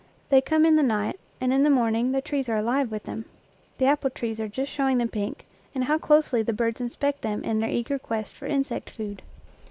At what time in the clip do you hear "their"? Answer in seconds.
7.59-7.69